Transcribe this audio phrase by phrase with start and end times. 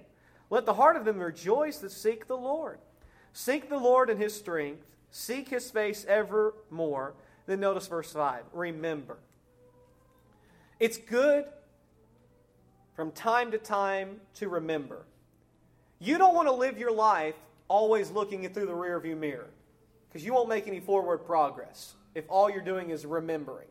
[0.49, 2.79] Let the heart of them rejoice that seek the Lord.
[3.33, 7.13] Seek the Lord in his strength, seek his face evermore.
[7.47, 9.17] Then notice verse 5 remember.
[10.79, 11.45] It's good
[12.95, 15.05] from time to time to remember.
[15.99, 17.35] You don't want to live your life
[17.67, 19.47] always looking through the rearview mirror
[20.07, 23.67] because you won't make any forward progress if all you're doing is remembering.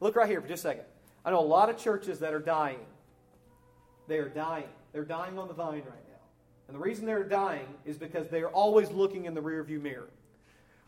[0.00, 0.84] Look right here for just a second.
[1.24, 2.80] I know a lot of churches that are dying.
[4.08, 4.68] They are dying.
[4.92, 6.20] They're dying on the vine right now.
[6.68, 10.08] And the reason they're dying is because they're always looking in the rearview mirror.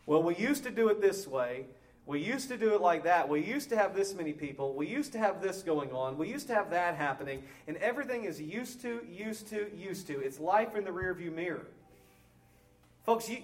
[0.05, 1.65] Well, we used to do it this way,
[2.05, 3.29] we used to do it like that.
[3.29, 4.73] We used to have this many people.
[4.73, 6.17] We used to have this going on.
[6.17, 7.43] We used to have that happening.
[7.67, 10.19] And everything is used to, used to, used to.
[10.19, 11.67] It's life in the rearview mirror.
[13.05, 13.37] Folks, you,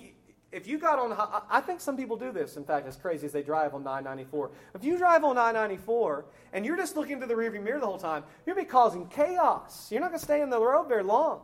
[0.52, 1.16] if you got on,
[1.50, 4.52] I think some people do this, in fact, as crazy as they drive on 994.
[4.76, 7.98] If you drive on 994 and you're just looking to the rearview mirror the whole
[7.98, 9.90] time, you'll be causing chaos.
[9.90, 11.42] You're not going to stay in the road very long.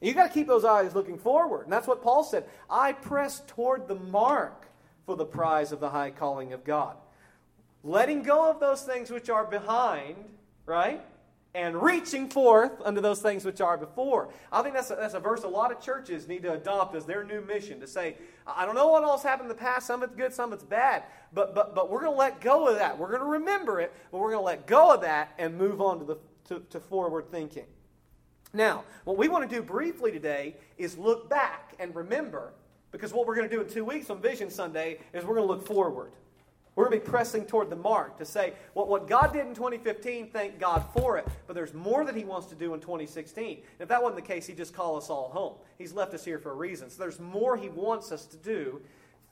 [0.00, 1.64] You've got to keep those eyes looking forward.
[1.64, 2.44] And that's what Paul said.
[2.70, 4.67] I press toward the mark
[5.08, 6.94] for the prize of the high calling of God.
[7.82, 10.16] Letting go of those things which are behind,
[10.66, 11.00] right?
[11.54, 14.28] And reaching forth unto those things which are before.
[14.52, 17.06] I think that's a, that's a verse a lot of churches need to adopt as
[17.06, 18.16] their new mission to say,
[18.46, 19.86] I don't know what else happened in the past.
[19.86, 21.04] Some of it's good, some of it's bad.
[21.32, 22.98] But, but, but we're going to let go of that.
[22.98, 25.80] We're going to remember it, but we're going to let go of that and move
[25.80, 26.16] on to, the,
[26.48, 27.64] to, to forward thinking.
[28.52, 32.52] Now, what we want to do briefly today is look back and remember
[32.90, 35.46] because what we're going to do in two weeks on Vision Sunday is we're going
[35.46, 36.12] to look forward.
[36.78, 39.52] We're going to be pressing toward the mark to say what, what God did in
[39.52, 41.26] 2015, thank God for it.
[41.48, 43.56] But there's more that He wants to do in 2016.
[43.56, 45.54] And if that wasn't the case, He'd just call us all home.
[45.76, 46.88] He's left us here for a reason.
[46.88, 48.80] So there's more He wants us to do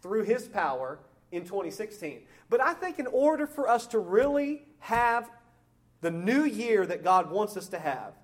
[0.02, 0.98] through His power
[1.30, 2.22] in 2016.
[2.50, 5.30] But I think in order for us to really have
[6.00, 8.14] the new year that God wants us to have,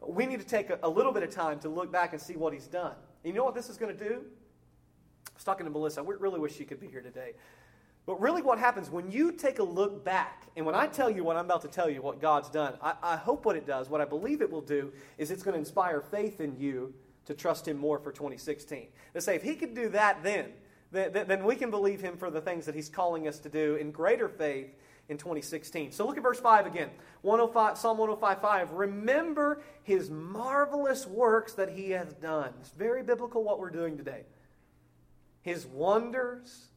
[0.00, 2.34] we need to take a, a little bit of time to look back and see
[2.34, 2.94] what He's done.
[3.24, 4.22] And you know what this is going to do?
[5.28, 6.00] I was talking to Melissa.
[6.00, 7.32] I really wish she could be here today.
[8.06, 11.24] But really, what happens when you take a look back, and when I tell you
[11.24, 13.88] what I'm about to tell you, what God's done, I, I hope what it does,
[13.88, 16.92] what I believe it will do, is it's going to inspire faith in you
[17.24, 18.88] to trust Him more for 2016.
[19.14, 20.50] To say, if He could do that then,
[20.92, 23.76] then, then we can believe Him for the things that He's calling us to do
[23.76, 24.74] in greater faith
[25.08, 25.92] in 2016.
[25.92, 26.90] So look at verse 5 again.
[27.22, 28.68] 105, Psalm 105.5.
[28.72, 32.52] Remember His marvelous works that He has done.
[32.60, 34.24] It's very biblical what we're doing today
[35.44, 36.68] his wonders,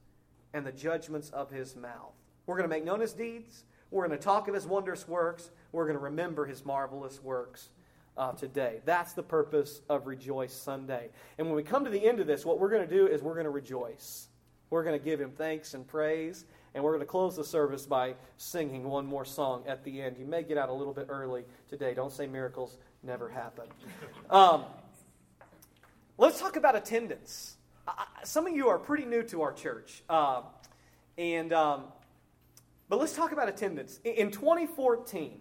[0.53, 2.13] and the judgments of his mouth.
[2.45, 3.63] We're going to make known his deeds.
[3.91, 5.50] We're going to talk of his wondrous works.
[5.72, 7.69] We're going to remember his marvelous works
[8.17, 8.81] uh, today.
[8.83, 11.09] That's the purpose of Rejoice Sunday.
[11.38, 13.22] And when we come to the end of this, what we're going to do is
[13.22, 14.27] we're going to rejoice.
[14.69, 16.44] We're going to give him thanks and praise.
[16.75, 20.18] And we're going to close the service by singing one more song at the end.
[20.19, 21.94] You may get out a little bit early today.
[21.94, 23.68] Don't say miracles never happen.
[24.30, 24.65] Um,
[26.18, 27.56] let's talk about attendance
[28.24, 30.04] some of you are pretty new to our church.
[30.10, 30.42] Uh,
[31.18, 31.86] and, um,
[32.89, 34.00] but let's talk about attendance.
[34.04, 35.39] In 2014,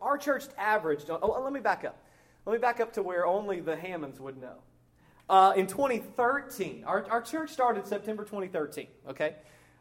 [0.00, 1.98] our church averaged, oh, let me back up.
[2.46, 4.56] Let me back up to where only the Hammonds would know.
[5.28, 9.36] Uh, in 2013, our, our church started September 2013, okay?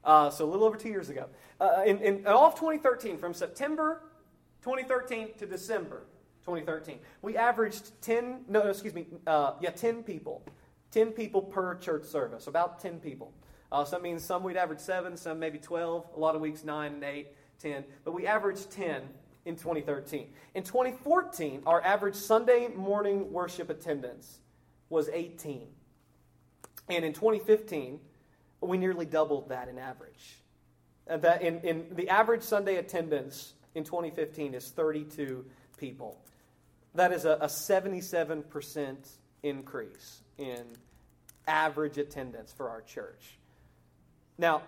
[0.05, 1.27] Uh, so a little over two years ago.
[1.59, 4.01] Uh, in, in, all of 2013, from September
[4.61, 6.03] 2013 to December
[6.45, 10.45] 2013, we averaged 10, no, excuse me, uh, yeah, 10 people
[10.93, 13.33] 10 people per church service, about 10 people.
[13.71, 16.63] Uh, so that means some we'd average 7, some maybe 12, a lot of weeks
[16.63, 17.27] 9 and 8,
[17.59, 17.83] 10.
[18.05, 19.01] But we averaged 10
[19.45, 20.27] in 2013.
[20.53, 24.39] In 2014, our average Sunday morning worship attendance
[24.89, 25.67] was 18.
[26.89, 27.99] And in 2015,
[28.61, 30.37] we nearly doubled that in average.
[31.07, 35.43] And that in, in the average Sunday attendance in 2015 is 32
[35.77, 36.21] people.
[36.93, 38.95] That is a, a 77%
[39.41, 40.63] increase in
[41.47, 43.37] average attendance for our church.
[44.37, 44.63] Now,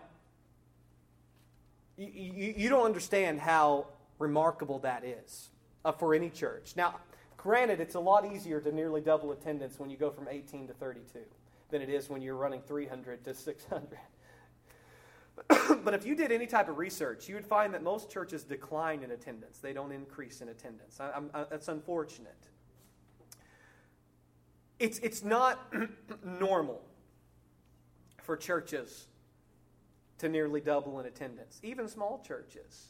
[1.98, 3.88] you, you, you don't understand how
[4.20, 5.50] remarkable that is
[5.84, 6.74] uh, for any church.
[6.76, 6.96] Now,
[7.38, 10.74] granted, it's a lot easier to nearly double attendance when you go from 18 to
[10.74, 11.20] 32
[11.72, 13.98] than it is when you're running 300 to 600.
[15.84, 19.04] but if you did any type of research, you would find that most churches decline
[19.04, 19.60] in attendance.
[19.60, 21.00] They don't increase in attendance.
[21.00, 22.48] I, I, that's unfortunate.
[24.80, 25.74] It's, it's not
[26.24, 26.82] normal
[28.24, 29.08] for churches
[30.18, 32.88] to nearly double in attendance, even small churches.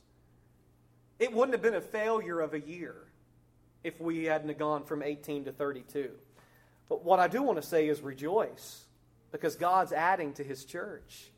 [1.19, 2.95] It wouldn't have been a failure of a year
[3.83, 6.11] if we hadn't gone from 18 to 32.
[6.89, 8.85] But what I do want to say is rejoice
[9.31, 11.31] because God's adding to his church.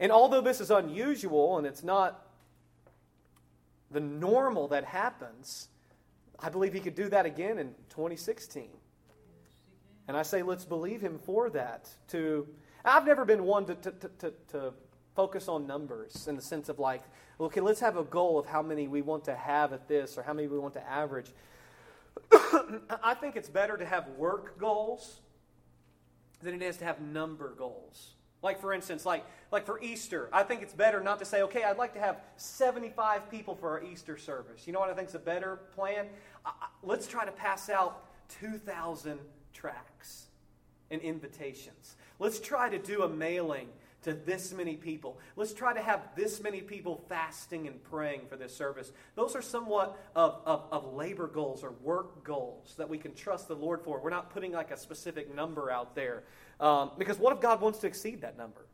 [0.00, 2.26] And although this is unusual and it's not
[3.90, 5.68] the normal that happens,
[6.38, 8.68] I believe he could do that again in 2016.
[10.06, 11.88] And I say, let's believe him for that.
[12.08, 12.46] To,
[12.84, 14.74] I've never been one to, to, to, to
[15.14, 17.02] focus on numbers in the sense of like,
[17.40, 20.22] okay, let's have a goal of how many we want to have at this or
[20.22, 21.30] how many we want to average.
[23.02, 25.20] I think it's better to have work goals
[26.42, 28.14] than it is to have number goals.
[28.42, 31.64] Like for instance, like like for Easter, I think it's better not to say, okay,
[31.64, 34.66] I'd like to have 75 people for our Easter service.
[34.66, 36.06] You know what I think is a better plan?
[36.44, 36.52] I,
[36.82, 38.04] let's try to pass out
[38.40, 39.18] 2,000
[39.54, 40.26] tracts
[40.90, 41.96] and invitations.
[42.18, 43.68] Let's try to do a mailing
[44.02, 45.18] to this many people.
[45.34, 48.92] Let's try to have this many people fasting and praying for this service.
[49.14, 53.48] Those are somewhat of, of, of, labor goals or work goals that we can trust
[53.48, 54.00] the Lord for.
[54.00, 56.24] We're not putting like a specific number out there.
[56.60, 58.66] Um, because what if God wants to exceed that number?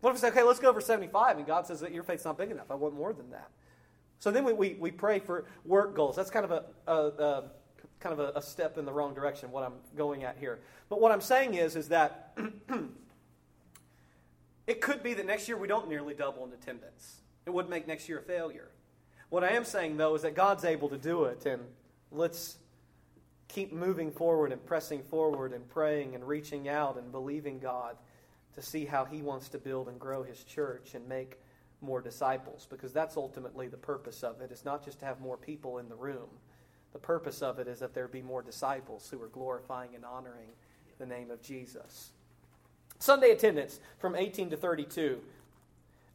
[0.00, 2.24] What if we say, okay, let's go over 75, and God says that your faith's
[2.24, 2.70] not big enough.
[2.70, 3.50] I want more than that.
[4.18, 6.16] So then we, we, we pray for work goals.
[6.16, 7.44] That's kind of a, a, a
[8.00, 10.60] kind of a, a step in the wrong direction, what I'm going at here.
[10.88, 12.36] But what I'm saying is, is that
[14.66, 17.20] It could be that next year we don't nearly double in attendance.
[17.46, 18.68] It would make next year a failure.
[19.28, 21.62] What I am saying, though, is that God's able to do it, and
[22.10, 22.56] let's
[23.48, 27.96] keep moving forward and pressing forward and praying and reaching out and believing God
[28.54, 31.38] to see how He wants to build and grow His church and make
[31.80, 34.50] more disciples, because that's ultimately the purpose of it.
[34.50, 36.28] It's not just to have more people in the room.
[36.96, 40.48] The purpose of it is that there be more disciples who are glorifying and honoring
[40.98, 42.08] the name of Jesus.
[42.98, 45.20] Sunday attendance from 18 to 32.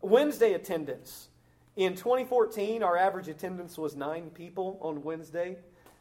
[0.02, 1.28] Wednesday attendance.
[1.76, 5.58] In 2014, our average attendance was nine people on Wednesday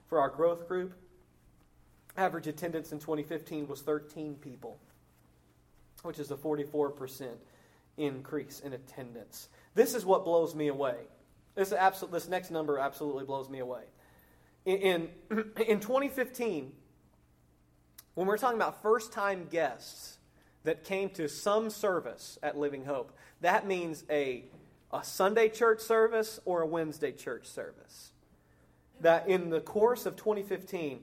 [0.09, 0.95] for our growth group.
[2.17, 4.79] Average attendance in 2015 was 13 people,
[6.05, 7.27] which is a 44%
[7.99, 9.51] increase in attendance.
[9.75, 10.97] This is what blows me away.
[11.55, 13.83] This, absolute, this next number absolutely blows me away.
[14.65, 15.09] In, in,
[15.67, 16.73] in 2015,
[18.15, 20.19] when we're talking about first time guests,
[20.65, 23.13] that came to some service at Living Hope.
[23.41, 24.45] That means a,
[24.93, 28.13] a Sunday church service or a Wednesday church service.
[29.01, 31.01] That in the course of 2015,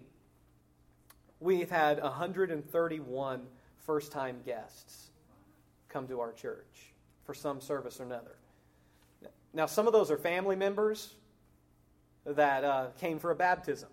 [1.39, 3.41] we've had 131
[3.79, 5.09] first time guests
[5.89, 6.93] come to our church
[7.25, 8.35] for some service or another.
[9.53, 11.15] Now, some of those are family members
[12.27, 13.89] that uh, came for a baptism.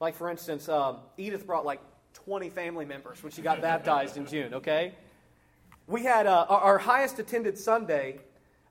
[0.00, 1.80] Like, for instance, um, Edith brought like
[2.14, 4.94] 20 family members when she got baptized in June, okay?
[5.86, 8.18] We had uh, our highest attended Sunday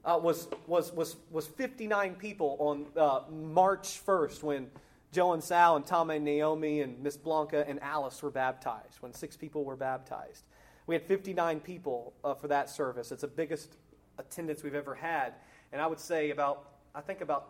[0.05, 4.67] uh, was, was, was, was 59 people on uh, March 1st when
[5.11, 9.13] Joe and Sal and Tom and Naomi and Miss Blanca and Alice were baptized, when
[9.13, 10.43] six people were baptized.
[10.87, 13.11] We had 59 people uh, for that service.
[13.11, 13.77] It's the biggest
[14.17, 15.33] attendance we've ever had.
[15.71, 17.49] And I would say about, I think about,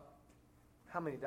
[0.94, 1.18] how many?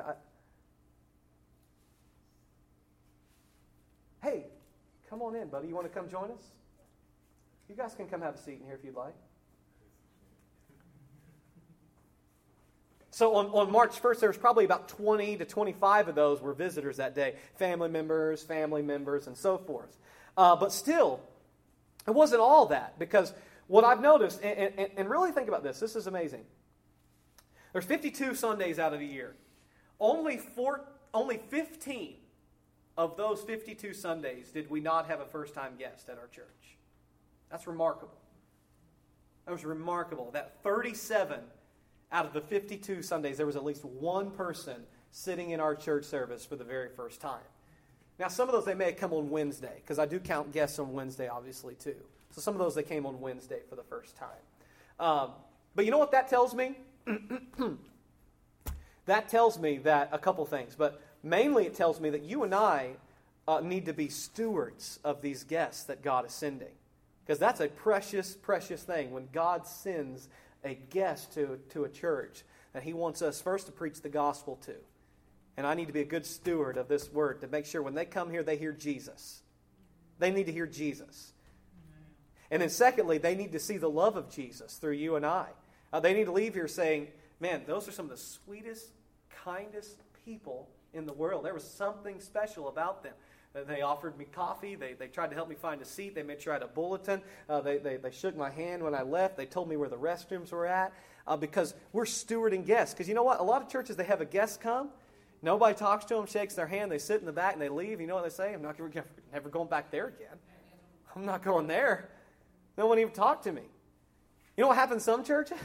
[4.23, 4.45] hey,
[5.09, 5.67] Come on in, buddy.
[5.67, 6.43] You want to come join us?
[7.69, 9.13] You guys can come have a seat in here if you'd like.
[13.11, 16.53] So on, on March 1st, there was probably about 20 to 25 of those were
[16.53, 19.97] visitors that day family members, family members, and so forth.
[20.35, 21.19] Uh, but still,
[22.05, 23.33] it wasn't all that because
[23.67, 26.43] what I've noticed, and, and, and really think about this, this is amazing.
[27.73, 29.35] There's 52 Sundays out of the year.
[29.99, 32.15] Only, four, only 15
[32.97, 36.77] of those 52 Sundays did we not have a first time guest at our church.
[37.49, 38.17] That's remarkable.
[39.45, 40.31] That was remarkable.
[40.31, 41.39] That 37
[42.11, 46.05] out of the 52 Sundays, there was at least one person sitting in our church
[46.05, 47.39] service for the very first time.
[48.19, 50.79] Now, some of those they may have come on Wednesday, because I do count guests
[50.79, 51.95] on Wednesday, obviously, too.
[52.31, 54.29] So some of those they came on Wednesday for the first time.
[54.99, 55.31] Um,
[55.75, 56.77] but you know what that tells me?
[59.07, 62.53] that tells me that a couple things, but mainly it tells me that you and
[62.53, 62.91] I
[63.47, 66.73] uh, need to be stewards of these guests that God is sending.
[67.25, 70.29] Because that's a precious, precious thing when God sends
[70.63, 74.57] a guest to, to a church that He wants us first to preach the gospel
[74.65, 74.75] to.
[75.57, 77.95] And I need to be a good steward of this word to make sure when
[77.95, 79.41] they come here, they hear Jesus.
[80.19, 81.33] They need to hear Jesus.
[82.51, 85.47] And then, secondly, they need to see the love of Jesus through you and I.
[85.91, 87.07] Uh, they need to leave here saying,
[87.39, 88.91] man, those are some of the sweetest,
[89.47, 91.45] kindest people in the world.
[91.45, 93.13] There was something special about them.
[93.65, 94.75] They offered me coffee.
[94.75, 96.13] They, they tried to help me find a seat.
[96.15, 97.21] They made sure I had a bulletin.
[97.49, 99.37] Uh, they, they, they shook my hand when I left.
[99.37, 100.93] They told me where the restrooms were at
[101.25, 102.93] uh, because we're stewarding guests.
[102.93, 103.39] Because you know what?
[103.39, 104.89] A lot of churches, they have a guest come.
[105.41, 106.91] Nobody talks to them, shakes their hand.
[106.91, 108.01] They sit in the back and they leave.
[108.01, 108.53] You know what they say?
[108.53, 108.77] I'm not
[109.31, 110.37] never, going back there again.
[111.15, 112.09] I'm not going there.
[112.77, 113.63] No one even talked to me.
[114.57, 115.57] You know what happens in some churches?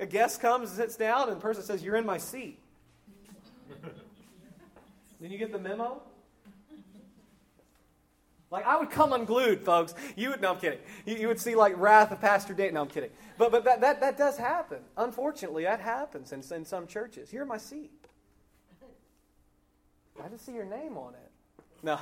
[0.00, 2.60] A guest comes, sits down, and the person says, You're in my seat.
[5.20, 6.02] Did you get the memo?
[8.50, 9.94] Like I would come unglued, folks.
[10.16, 10.78] You would no, I'm kidding.
[11.04, 12.74] You, you would see like wrath of Pastor Dayton.
[12.74, 13.10] No, I'm kidding.
[13.36, 14.78] But but that, that, that does happen.
[14.96, 17.32] Unfortunately, that happens in, in some churches.
[17.32, 17.90] In my seat.
[20.24, 21.30] I just see your name on it.
[21.82, 22.00] No.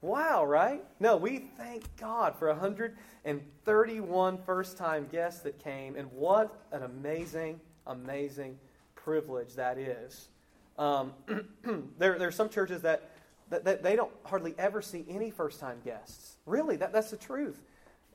[0.00, 0.84] Wow, right?
[1.00, 7.60] No, we thank God for 131 first time guests that came, and what an amazing,
[7.86, 8.58] amazing
[8.94, 10.28] privilege that is.
[10.78, 11.12] Um,
[11.98, 13.10] there, there are some churches that,
[13.50, 16.36] that, that, they don't hardly ever see any first time guests.
[16.46, 17.60] Really, that, that's the truth.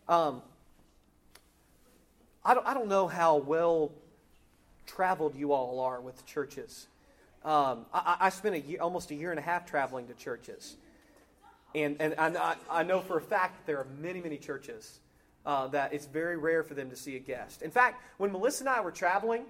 [0.07, 0.41] Um,
[2.43, 3.91] I, don't, I don't know how well
[4.85, 6.87] traveled you all are with churches.
[7.45, 10.75] Um, I, I, spent a year, almost a year and a half traveling to churches.
[11.73, 14.99] And, and I, I know for a fact that there are many, many churches
[15.45, 17.61] uh, that it's very rare for them to see a guest.
[17.61, 19.45] In fact, when Melissa and I were traveling,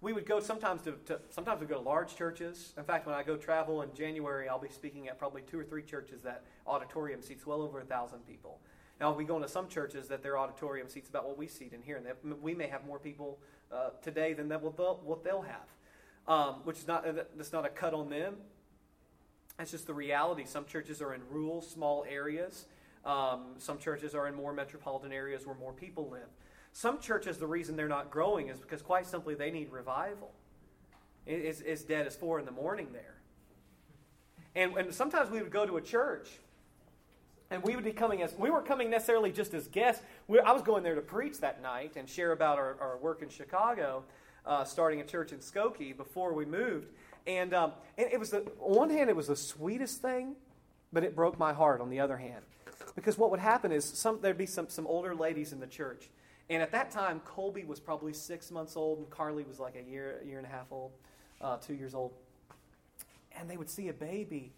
[0.00, 2.72] we would go sometimes to, to, sometimes we go to large churches.
[2.76, 5.64] In fact, when I go travel in January, I'll be speaking at probably two or
[5.64, 8.60] three churches that auditorium seats well over a thousand people.
[9.00, 11.82] Now we go into some churches that their auditorium seats about what we seat in
[11.82, 13.38] here, and we may have more people
[13.72, 15.68] uh, today than that what they'll, what they'll have,
[16.28, 17.04] um, which is not
[17.36, 18.36] that's not a cut on them.
[19.58, 20.44] That's just the reality.
[20.44, 22.66] Some churches are in rural, small areas.
[23.04, 26.28] Um, some churches are in more metropolitan areas where more people live.
[26.76, 30.32] Some churches, the reason they're not growing is because, quite simply, they need revival.
[31.26, 33.14] It's, it's dead as four in the morning there.
[34.54, 36.28] And, and sometimes we would go to a church
[37.50, 40.50] and we would be coming as we weren't coming necessarily just as guests we, i
[40.50, 44.02] was going there to preach that night and share about our, our work in chicago
[44.44, 46.88] uh, starting a church in skokie before we moved
[47.26, 50.36] and, um, and it was the, on one hand, it was the sweetest thing,
[50.92, 52.44] but it broke my heart on the other hand.
[52.94, 56.08] Because what would happen is some, there'd be some, some older ladies in the church.
[56.48, 59.82] And at that time, Colby was probably six months old, and Carly was like a
[59.82, 60.92] year, year and a half old,
[61.40, 62.12] uh, two years old.
[63.36, 64.52] And they would see a baby,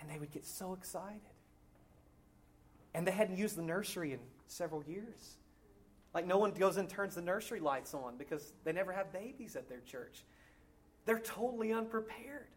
[0.00, 1.20] and they would get so excited.
[2.94, 5.36] And they hadn't used the nursery in several years.
[6.12, 9.56] Like no one goes and turns the nursery lights on because they never have babies
[9.56, 10.24] at their church.
[11.06, 12.48] They're totally unprepared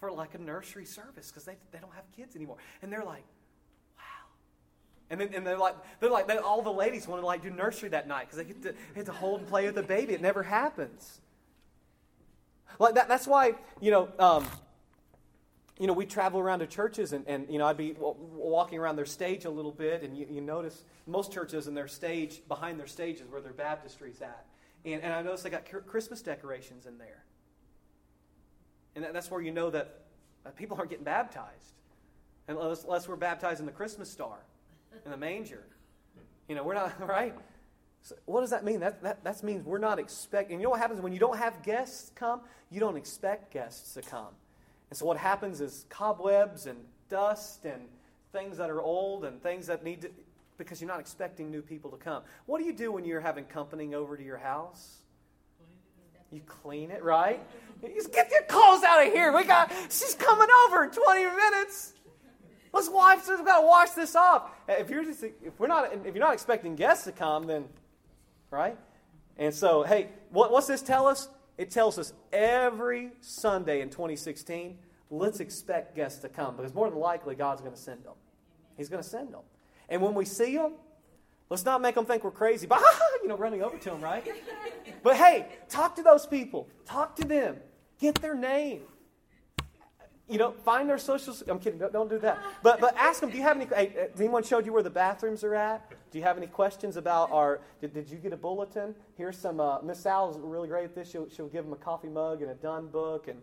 [0.00, 2.56] for like a nursery service because they, they don't have kids anymore.
[2.82, 3.24] And they're like.
[5.10, 7.50] And then and they're like, they're like they, all the ladies want to like do
[7.50, 10.14] nursery that night because they get to, get to hold and play with the baby.
[10.14, 11.20] It never happens.
[12.78, 14.46] Like that, that's why, you know, um,
[15.78, 18.96] you know, we travel around to churches, and, and you know, I'd be walking around
[18.96, 22.78] their stage a little bit, and you, you notice most churches in their stage, behind
[22.78, 24.46] their stage is where their baptistry's at.
[24.84, 27.24] And, and I notice they got Christmas decorations in there.
[28.94, 30.02] And that's where you know that
[30.56, 31.74] people aren't getting baptized.
[32.46, 34.36] Unless, unless we're baptized in the Christmas star,
[35.04, 35.64] in the manger.
[36.48, 37.34] You know, we're not, right?
[38.02, 38.80] So what does that mean?
[38.80, 40.58] That, that, that means we're not expecting.
[40.58, 42.40] You know what happens when you don't have guests come?
[42.70, 44.28] You don't expect guests to come.
[44.90, 47.82] And so what happens is cobwebs and dust and
[48.32, 50.10] things that are old and things that need to,
[50.58, 52.22] because you're not expecting new people to come.
[52.46, 54.98] What do you do when you're having company over to your house?
[56.30, 57.40] You clean it, right?
[57.82, 59.32] You just get your clothes out of here.
[59.32, 61.92] We got she's coming over in 20 minutes.
[62.74, 63.38] Let's this.
[63.38, 64.50] We've got to wash this off.
[64.68, 67.66] Eh, if you're just if we're not if you're not expecting guests to come, then
[68.50, 68.76] right?
[69.36, 71.28] And so, hey, what, what's this tell us?
[71.56, 74.78] It tells us every Sunday in 2016,
[75.10, 78.14] let's expect guests to come because more than likely God's going to send them.
[78.76, 79.42] He's going to send them.
[79.88, 80.72] And when we see them,
[81.50, 82.82] Let's not make them think we're crazy by,
[83.22, 84.26] you know, running over to them, right?
[85.02, 86.68] But hey, talk to those people.
[86.86, 87.58] Talk to them.
[88.00, 88.82] Get their name.
[90.28, 91.34] You know, find their social.
[91.48, 91.78] I'm kidding.
[91.78, 92.38] Don't, don't do that.
[92.62, 93.30] But but ask them.
[93.30, 93.66] Do you have any?
[93.66, 95.90] Hey, has anyone showed you where the bathrooms are at?
[96.10, 97.60] Do you have any questions about our?
[97.82, 98.94] Did, did you get a bulletin?
[99.18, 99.60] Here's some.
[99.60, 101.10] Uh, Miss Sal's really great at this.
[101.10, 103.38] She'll she'll give them a coffee mug and a done book and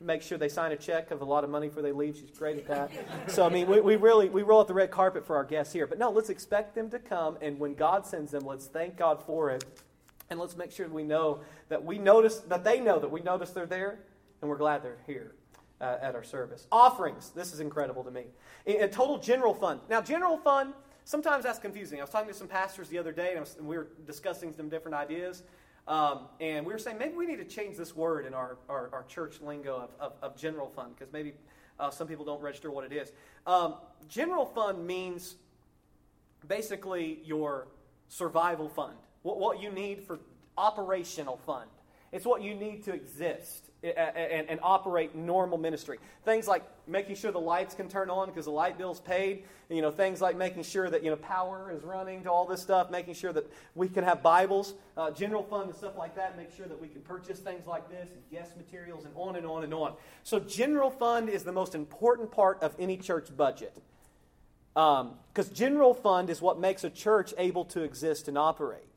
[0.00, 2.14] make sure they sign a check of a lot of money before they leave.
[2.16, 3.30] She's great at that.
[3.30, 5.72] so I mean, we, we really we roll out the red carpet for our guests
[5.72, 5.86] here.
[5.86, 9.22] But no, let's expect them to come, and when God sends them, let's thank God
[9.24, 9.64] for it,
[10.28, 13.50] and let's make sure we know that we notice that they know that we notice
[13.50, 13.98] they're there,
[14.42, 15.32] and we're glad they're here
[15.80, 16.66] uh, at our service.
[16.72, 17.30] Offerings.
[17.30, 18.24] This is incredible to me.
[18.66, 19.80] A, total general fund.
[19.88, 20.74] Now, general fund.
[21.04, 22.00] Sometimes that's confusing.
[22.00, 24.52] I was talking to some pastors the other day, and, was, and we were discussing
[24.52, 25.42] some different ideas.
[25.86, 28.90] Um, and we were saying maybe we need to change this word in our, our,
[28.92, 31.32] our church lingo of, of, of general fund because maybe
[31.80, 33.10] uh, some people don't register what it is.
[33.46, 35.36] Um, general fund means
[36.46, 37.68] basically your
[38.08, 40.18] survival fund, what, what you need for
[40.58, 41.70] operational fund.
[42.12, 45.98] It's what you need to exist and, and, operate normal ministry.
[46.24, 49.44] Things like making sure the lights can turn on because the light bill's paid.
[49.68, 52.60] You know, things like making sure that you know power is running to all this
[52.60, 52.90] stuff.
[52.90, 56.36] Making sure that we can have Bibles, uh, general fund, and stuff like that.
[56.36, 59.46] Make sure that we can purchase things like this and guest materials and on and
[59.46, 59.92] on and on.
[60.24, 63.76] So, general fund is the most important part of any church budget
[64.74, 68.87] because um, general fund is what makes a church able to exist and operate.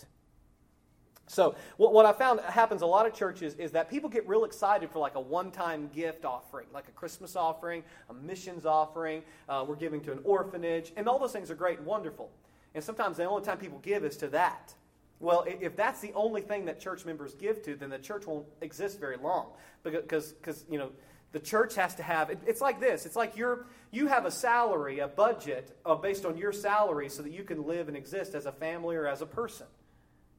[1.31, 4.43] So, what, what I found happens a lot of churches is that people get real
[4.43, 9.23] excited for like a one time gift offering, like a Christmas offering, a missions offering,
[9.47, 12.29] uh, we're giving to an orphanage, and all those things are great and wonderful.
[12.75, 14.73] And sometimes the only time people give is to that.
[15.21, 18.47] Well, if that's the only thing that church members give to, then the church won't
[18.59, 19.51] exist very long.
[19.83, 20.91] Because, because you know,
[21.31, 23.05] the church has to have, it's like this.
[23.05, 27.23] It's like you're, you have a salary, a budget uh, based on your salary so
[27.23, 29.67] that you can live and exist as a family or as a person.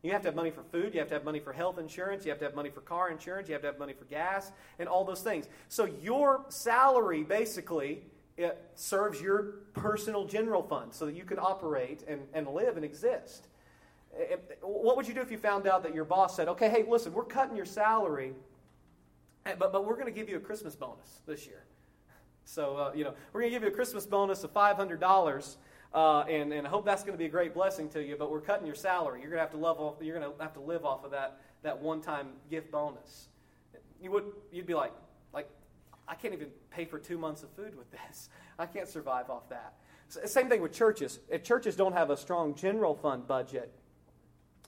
[0.02, 0.94] You have to have money for food.
[0.94, 2.24] You have to have money for health insurance.
[2.24, 3.48] You have to have money for car insurance.
[3.48, 5.46] You have to have money for gas and all those things.
[5.68, 8.02] So your salary basically
[8.74, 9.42] serves your
[9.74, 13.46] personal general fund so that you can operate and, and live and exist.
[14.60, 17.12] What would you do if you found out that your boss said, okay, hey, listen,
[17.12, 18.32] we're cutting your salary,
[19.44, 21.64] but, but we're going to give you a Christmas bonus this year.
[22.44, 25.56] So, uh, you know, we're going to give you a Christmas bonus of $500
[25.94, 28.30] uh, and, and I hope that's going to be a great blessing to you, but
[28.30, 29.20] we're cutting your salary.
[29.20, 31.10] You're going to have to live off, you're going to have to live off of
[31.10, 33.28] that, that one-time gift bonus.
[34.00, 34.92] You would, you'd be like,
[35.34, 35.48] like,
[36.08, 38.28] I can't even pay for two months of food with this.
[38.58, 39.74] I can't survive off that.
[40.08, 41.20] Same thing with churches.
[41.30, 43.72] If churches don't have a strong general fund budget,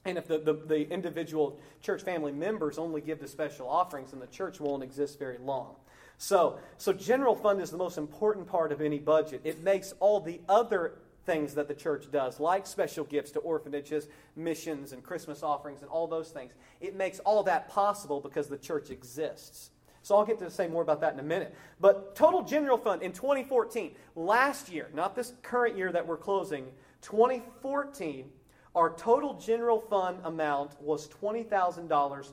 [0.07, 4.21] and if the, the, the, individual church family members only give the special offerings, then
[4.21, 5.77] the church won't exist very long.
[6.19, 9.41] So, so general fund is the most important part of any budget.
[9.45, 14.09] It makes all the other things that the church does, like special gifts to orphanages,
[14.37, 16.53] missions, and Christmas offerings, and all those things.
[16.81, 19.71] It makes all that possible because the church exists.
[20.03, 21.55] So I'll get to say more about that in a minute.
[21.81, 26.67] But total general fund in 2014, last year, not this current year that we're closing,
[27.01, 28.31] 2014,
[28.75, 32.33] our total general fund amount was $20,149.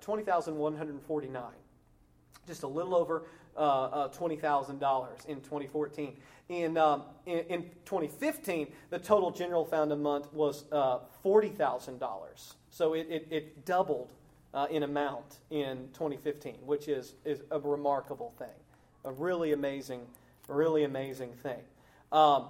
[0.00, 1.50] 20, uh,
[2.46, 3.24] Just a little over
[3.56, 6.16] uh, uh, $20,000 in 2014.
[6.48, 12.54] In, um, in, in, 2015, the total general fund amount was uh, $40,000.
[12.70, 14.12] So it, it, it doubled
[14.52, 18.48] uh, in amount in 2015, which is, is a remarkable thing.
[19.04, 20.02] A really amazing,
[20.48, 21.60] really amazing thing.
[22.12, 22.46] Um,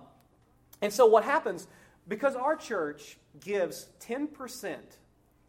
[0.80, 1.66] and so what happens,
[2.08, 4.76] because our church gives 10%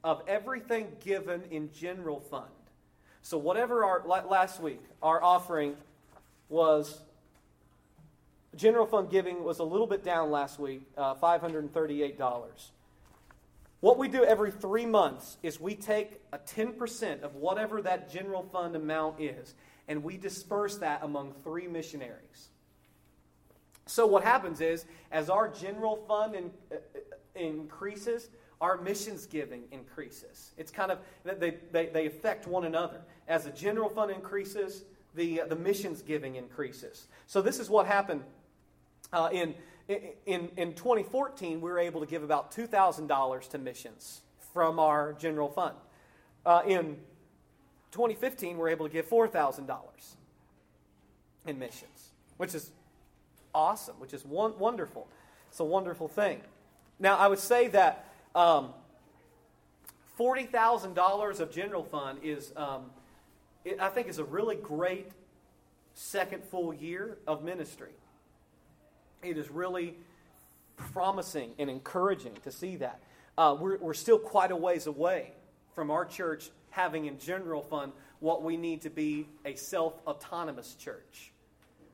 [0.03, 2.49] of everything given in general fund,
[3.23, 5.75] so, whatever our last week, our offering
[6.49, 6.99] was
[8.55, 12.71] general fund giving was a little bit down last week, uh, $538.
[13.79, 18.43] What we do every three months is we take a 10% of whatever that general
[18.43, 19.55] fund amount is,
[19.87, 22.49] and we disperse that among three missionaries.
[23.87, 26.75] So, what happens is, as our general fund in, uh,
[27.35, 28.29] increases,
[28.61, 30.51] our missions giving increases.
[30.55, 33.01] It's kind of, they, they, they affect one another.
[33.27, 34.83] As the general fund increases,
[35.15, 37.07] the, the missions giving increases.
[37.25, 38.21] So this is what happened
[39.11, 39.55] uh, in,
[39.87, 41.59] in, in 2014.
[41.59, 44.21] We were able to give about $2,000 to missions
[44.53, 45.75] from our general fund.
[46.45, 46.97] Uh, in
[47.91, 49.79] 2015, we were able to give $4,000
[51.47, 52.71] in missions, which is
[53.55, 55.07] awesome, which is one, wonderful.
[55.49, 56.41] It's a wonderful thing.
[56.99, 58.73] Now, I would say that um,
[60.19, 62.85] $40,000 of general fund is, um,
[63.65, 65.09] it, I think, is a really great
[65.93, 67.91] second full year of ministry.
[69.23, 69.95] It is really
[70.77, 73.01] promising and encouraging to see that.
[73.37, 75.31] Uh, we're, we're still quite a ways away
[75.73, 80.75] from our church having in general fund what we need to be a self autonomous
[80.75, 81.31] church.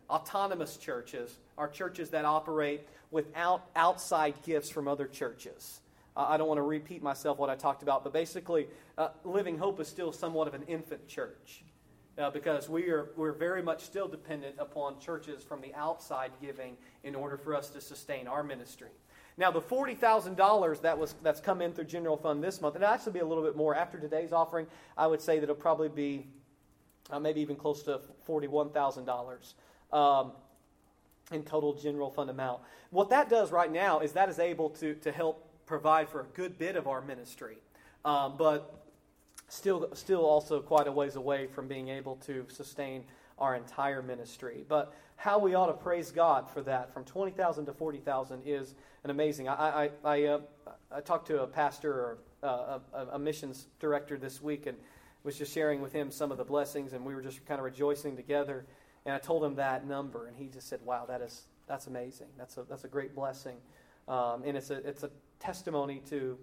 [0.10, 5.82] Autonomous churches are churches that operate without outside gifts from other churches.
[6.18, 9.80] I don't want to repeat myself what I talked about, but basically, uh, Living Hope
[9.80, 11.64] is still somewhat of an infant church
[12.18, 16.76] uh, because we are, we're very much still dependent upon churches from the outside giving
[17.04, 18.90] in order for us to sustain our ministry.
[19.38, 22.96] Now, the $40,000 that was, that's come in through general fund this month, and it'll
[22.96, 23.76] actually be a little bit more.
[23.76, 24.66] After today's offering,
[24.98, 26.26] I would say that it'll probably be
[27.12, 30.32] uh, maybe even close to $41,000 um,
[31.32, 32.62] in total general fund amount.
[32.90, 36.26] What that does right now is that is able to, to help provide for a
[36.34, 37.58] good bit of our ministry.
[38.04, 38.88] Um, but
[39.50, 43.04] still, still also quite a ways away from being able to sustain
[43.38, 44.66] our entire ministry.
[44.68, 49.10] But how we ought to praise God for that, from 20,000 to 40,000, is an
[49.10, 49.48] amazing.
[49.50, 50.40] I, I, I, uh,
[50.92, 54.78] I talked to a pastor or uh, a, a, missions director this week and
[55.24, 57.66] was just sharing with him some of the blessings, and we were just kind of
[57.66, 58.66] rejoicing together.
[59.06, 62.28] And I told him that number, and he just said, "Wow, that is that's amazing.
[62.38, 63.58] That's a that's a great blessing."
[64.08, 66.38] Um, and it's a it's a testimony to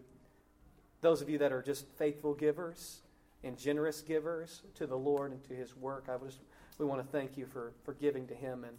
[1.00, 3.02] those of you that are just faithful givers
[3.42, 6.07] and generous givers to the Lord and to His work.
[6.11, 6.38] I was,
[6.78, 8.76] we want to thank you for, for giving to Him and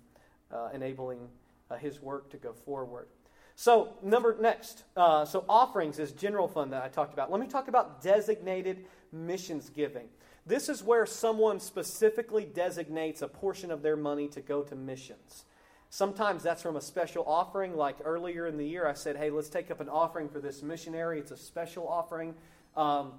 [0.52, 1.28] uh, enabling
[1.70, 3.08] uh, His work to go forward.
[3.56, 7.32] So, number next, uh, so offerings is general fund that I talked about.
[7.32, 10.10] Let me talk about designated missions giving.
[10.46, 15.46] This is where someone specifically designates a portion of their money to go to missions.
[15.90, 19.50] Sometimes that's from a special offering, like earlier in the year, I said, hey, let's
[19.50, 21.20] take up an offering for this missionary.
[21.20, 22.36] It's a special offering.
[22.76, 23.14] Um,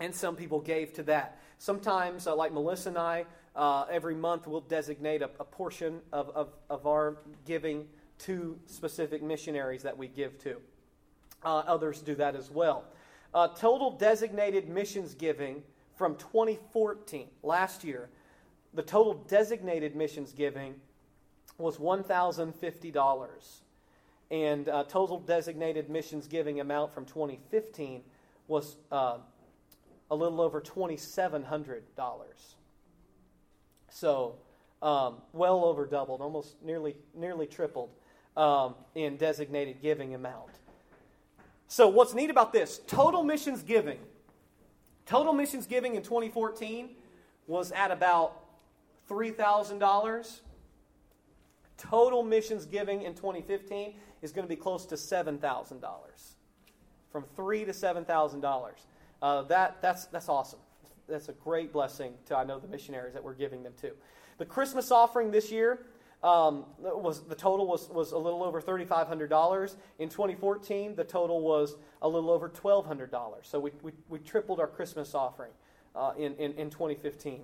[0.00, 1.38] and some people gave to that.
[1.58, 3.24] Sometimes, uh, like Melissa and I,
[3.56, 7.86] uh, every month we'll designate a, a portion of, of, of, our giving
[8.18, 10.56] to specific missionaries that we give to.
[11.44, 12.84] Uh, others do that as well.
[13.32, 15.62] Uh, total designated missions giving
[15.94, 18.08] from 2014, last year,
[18.72, 20.74] the total designated missions giving
[21.58, 23.60] was $1,050.
[24.30, 28.02] And uh, total designated missions giving amount from 2015
[28.48, 29.18] was uh,
[30.10, 31.82] a little over $2,700.
[33.90, 34.36] So,
[34.82, 37.90] um, well over doubled, almost nearly, nearly tripled
[38.36, 40.50] um, in designated giving amount.
[41.68, 42.80] So, what's neat about this?
[42.86, 43.98] Total missions giving.
[45.06, 46.90] Total missions giving in 2014
[47.46, 48.40] was at about
[49.08, 50.40] $3,000.
[51.76, 55.82] Total missions giving in 2015 is going to be close to $7,000.
[57.10, 58.70] From three to $7,000.
[59.22, 60.58] Uh, that, that's, that's awesome.
[61.08, 63.92] That's a great blessing to, I know, the missionaries that we're giving them to.
[64.38, 65.86] The Christmas offering this year
[66.22, 69.76] um, was the total was, was a little over $3,500.
[69.98, 73.10] In 2014, the total was a little over $1,200.
[73.42, 75.52] So we, we, we tripled our Christmas offering
[75.94, 77.42] uh, in, in, in 2015.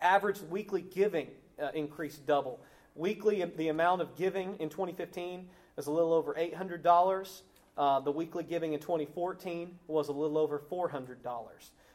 [0.00, 1.28] Average weekly giving
[1.62, 2.60] uh, increased double.
[2.98, 7.42] Weekly, the amount of giving in 2015 is a little over $800.
[7.76, 11.16] Uh, the weekly giving in 2014 was a little over $400.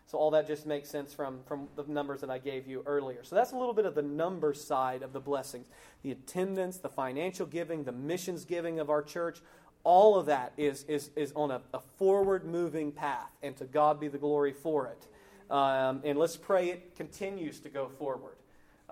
[0.05, 3.19] So all that just makes sense from, from the numbers that I gave you earlier.
[3.25, 5.65] So that's a little bit of the number side of the blessings.
[6.03, 9.41] The attendance, the financial giving, the missions giving of our church,
[9.83, 13.99] all of that is, is, is on a, a forward moving path, and to God
[13.99, 15.53] be the glory for it.
[15.53, 18.32] Um, and let's pray it continues to go forward.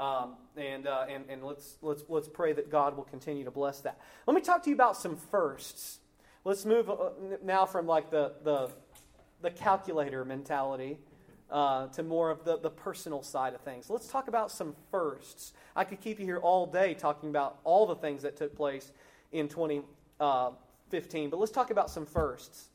[0.02, 3.82] Um, and, uh, and, and let's, let's, let's pray that God will continue to bless
[3.82, 4.00] that.
[4.26, 6.00] Let me talk to you about some firsts.
[6.44, 7.12] Let's move uh,
[7.44, 8.72] now from like the, the,
[9.44, 10.98] the calculator mentality
[11.52, 13.92] uh, to more of the, the personal side of things.
[13.92, 15.54] Let's talk about some firsts.
[15.76, 18.92] I could keep you here all day talking about all the things that took place
[19.32, 22.70] in 2015, uh, but let's talk about some firsts.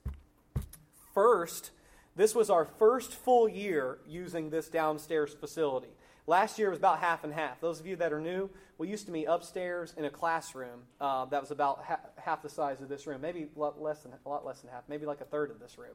[1.12, 1.72] First,
[2.14, 5.88] this was our first full year using this downstairs facility.
[6.28, 7.60] Last year was about half and half.
[7.60, 11.24] Those of you that are new, we used to meet upstairs in a classroom uh,
[11.26, 14.44] that was about ha- half the size of this room, maybe less than a lot
[14.44, 15.94] less than half, maybe like a third of this room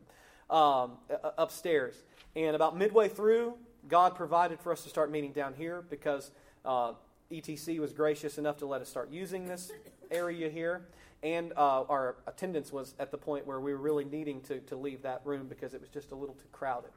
[0.50, 0.92] um,
[1.38, 1.96] upstairs.
[2.36, 3.56] And about midway through,
[3.90, 6.32] God provided for us to start meeting down here because
[6.64, 6.94] uh,
[7.30, 9.72] ETC was gracious enough to let us start using this
[10.12, 10.88] area here.
[11.24, 14.76] And uh, our attendance was at the point where we were really needing to, to
[14.76, 16.90] leave that room because it was just a little too crowded.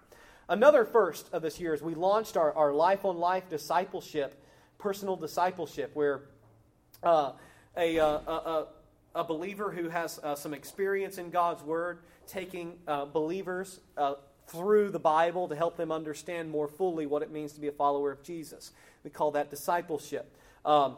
[0.49, 4.43] Another first of this year is we launched our, our Life on Life discipleship,
[4.79, 6.23] personal discipleship, where
[7.03, 7.33] uh,
[7.77, 8.67] a, uh, a,
[9.15, 14.15] a, believer who has uh, some experience in God's Word, taking uh, believers uh,
[14.49, 17.73] through the Bible to help them understand more fully what it means to be a
[17.73, 18.73] follower of Jesus.
[19.03, 20.37] We call that discipleship.
[20.65, 20.97] Um,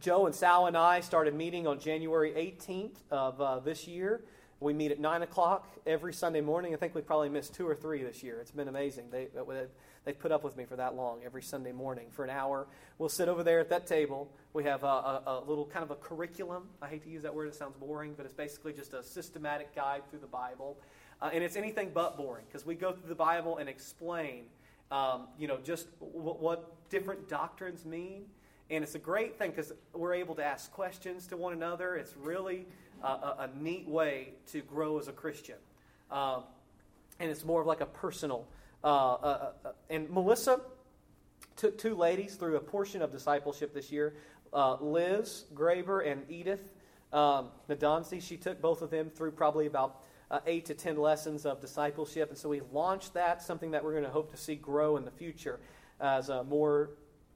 [0.00, 4.22] Joe and Sal and I started meeting on January 18th of uh, this year.
[4.58, 6.72] We meet at 9 o'clock every Sunday morning.
[6.72, 8.40] I think we probably missed two or three this year.
[8.40, 9.10] It's been amazing.
[9.10, 9.28] They,
[10.04, 12.66] they've put up with me for that long every Sunday morning for an hour.
[12.96, 14.30] We'll sit over there at that table.
[14.54, 16.68] We have a, a, a little kind of a curriculum.
[16.80, 19.74] I hate to use that word, it sounds boring, but it's basically just a systematic
[19.74, 20.78] guide through the Bible.
[21.20, 24.44] Uh, and it's anything but boring because we go through the Bible and explain,
[24.90, 28.24] um, you know, just w- what different doctrines mean.
[28.70, 31.94] And it's a great thing because we're able to ask questions to one another.
[31.94, 32.66] It's really
[33.06, 35.56] a, a, neat way to grow as a Christian.
[36.10, 36.40] Uh,
[37.20, 38.46] and it's more of like a personal.
[38.82, 40.60] Uh, uh, uh, and Melissa
[41.56, 44.14] took two ladies through a portion of discipleship this year
[44.52, 46.72] uh, Liz Graber and Edith
[47.12, 48.22] um, Nadansi.
[48.22, 52.30] She took both of them through probably about uh, eight to ten lessons of discipleship.
[52.30, 55.04] And so we launched that, something that we're going to hope to see grow in
[55.04, 55.60] the future
[56.00, 56.90] as uh, more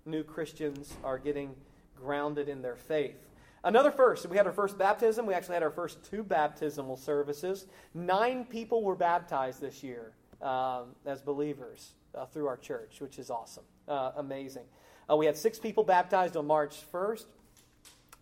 [0.07, 1.55] new Christians are getting
[1.97, 3.30] grounded in their faith.
[3.63, 5.27] Another first, we had our first baptism.
[5.27, 7.67] We actually had our first two baptismal services.
[7.93, 13.31] Nine people were baptized this year um, as believers uh, through our church, which is
[13.31, 14.65] awesome, uh, amazing.
[15.11, 17.25] Uh, we had six people baptized on March 1st.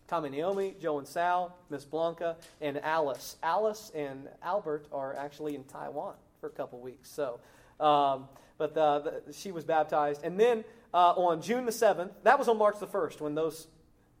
[0.09, 3.37] Tom and Naomi, Joe and Sal, Miss Blanca, and Alice.
[3.43, 7.09] Alice and Albert are actually in Taiwan for a couple weeks.
[7.09, 7.39] So,
[7.79, 12.39] um, but the, the, she was baptized, and then uh, on June the seventh, that
[12.39, 13.67] was on March the first when those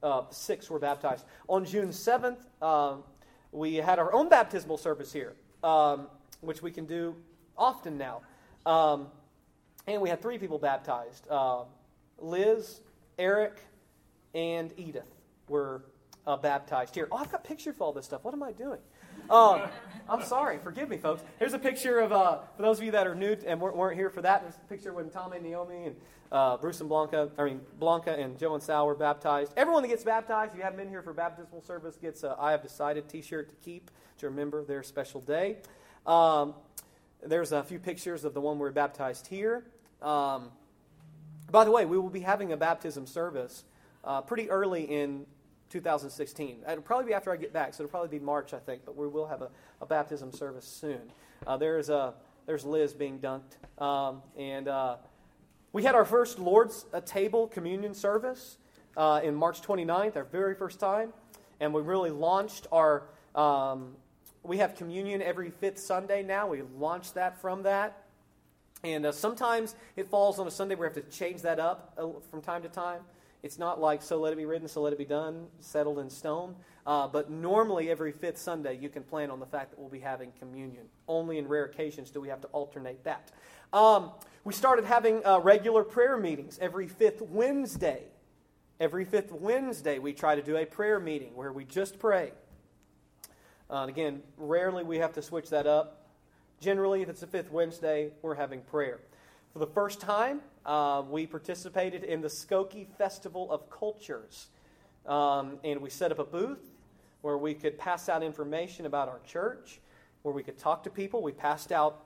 [0.03, 1.25] uh, six were baptized.
[1.47, 3.03] On June seventh, um,
[3.51, 5.33] we had our own baptismal service here,
[5.63, 6.07] um,
[6.41, 7.15] which we can do
[7.57, 8.21] often now,
[8.65, 9.07] um,
[9.87, 11.63] and we had three people baptized: uh,
[12.19, 12.81] Liz,
[13.17, 13.59] Eric,
[14.33, 15.15] and Edith
[15.47, 15.83] were
[16.27, 17.07] uh, baptized here.
[17.11, 18.23] Oh, I've got pictures of all this stuff.
[18.23, 18.79] What am I doing?
[19.29, 19.67] Uh,
[20.09, 20.57] I'm sorry.
[20.57, 21.23] Forgive me, folks.
[21.37, 24.09] Here's a picture of, uh, for those of you that are new and weren't here
[24.09, 25.95] for that, there's a picture when Tom and Naomi and
[26.31, 29.53] uh, Bruce and Blanca, I mean, Blanca and Joe and Sal were baptized.
[29.57, 32.51] Everyone that gets baptized, if you haven't been here for baptismal service, gets a I
[32.51, 35.57] Have Decided t shirt to keep to remember their special day.
[36.05, 36.53] Um,
[37.23, 39.63] there's a few pictures of the one we were baptized here.
[40.01, 40.51] Um,
[41.51, 43.63] by the way, we will be having a baptism service
[44.03, 45.25] uh, pretty early in
[45.69, 46.57] 2016.
[46.69, 48.95] It'll probably be after I get back, so it'll probably be March, I think, but
[48.95, 49.49] we will have a,
[49.81, 51.01] a baptism service soon.
[51.45, 52.13] Uh, there's, a,
[52.45, 53.81] there's Liz being dunked.
[53.81, 54.97] Um, and uh,
[55.71, 58.57] we had our first Lord's uh, Table communion service
[58.97, 61.13] uh, in March 29th, our very first time.
[61.59, 63.03] And we really launched our.
[63.35, 63.95] Um,
[64.43, 66.47] we have communion every fifth Sunday now.
[66.47, 68.05] We launched that from that.
[68.83, 72.07] And uh, sometimes it falls on a Sunday we have to change that up uh,
[72.31, 73.01] from time to time.
[73.41, 76.09] It's not like so let it be written, so let it be done, settled in
[76.09, 76.55] stone.
[76.85, 79.99] Uh, but normally, every fifth Sunday, you can plan on the fact that we'll be
[79.99, 80.85] having communion.
[81.07, 83.31] Only in rare occasions do we have to alternate that.
[83.71, 84.11] Um,
[84.43, 88.03] we started having uh, regular prayer meetings every fifth Wednesday.
[88.79, 92.31] Every fifth Wednesday, we try to do a prayer meeting where we just pray.
[93.69, 96.07] Uh, again, rarely we have to switch that up.
[96.59, 98.99] Generally, if it's the fifth Wednesday, we're having prayer.
[99.53, 104.47] For the first time, uh, we participated in the Skokie Festival of Cultures.
[105.07, 106.69] Um, and we set up a booth
[107.21, 109.79] where we could pass out information about our church,
[110.21, 111.23] where we could talk to people.
[111.23, 112.05] We passed out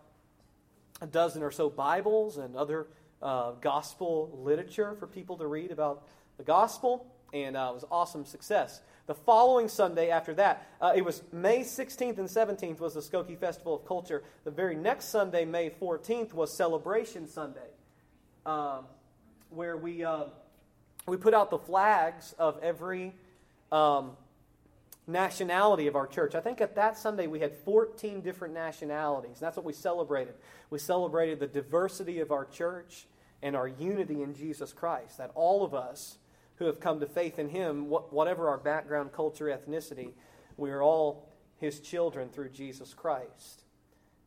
[1.02, 2.88] a dozen or so Bibles and other
[3.22, 8.24] uh, gospel literature for people to read about the gospel, and uh, it was awesome
[8.24, 8.80] success.
[9.06, 13.38] The following Sunday after that, uh, it was May 16th and 17th was the Skokie
[13.38, 14.24] Festival of Culture.
[14.46, 17.68] The very next Sunday, May 14th, was Celebration Sunday,
[18.46, 18.86] um,
[19.50, 20.26] where we, uh,
[21.06, 23.14] we put out the flags of every
[23.74, 24.12] um,
[25.06, 26.34] nationality of our church.
[26.34, 29.32] I think at that Sunday we had 14 different nationalities.
[29.32, 30.36] and That's what we celebrated.
[30.70, 33.06] We celebrated the diversity of our church
[33.42, 36.20] and our unity in Jesus Christ, that all of us
[36.56, 40.12] who have come to faith in Him, whatever our background, culture, ethnicity,
[40.58, 43.64] we are all His children through Jesus Christ.